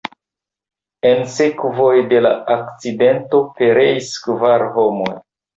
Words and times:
En 1.09 1.21
sekvoj 1.33 1.93
de 2.13 2.21
la 2.27 2.33
akcidento 2.55 3.45
pereis 3.61 4.11
kvar 4.27 4.69
homoj. 4.81 5.17